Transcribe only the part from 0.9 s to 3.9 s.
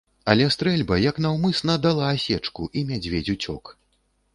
як наўмысна, дала асечку, і мядзведзь уцёк.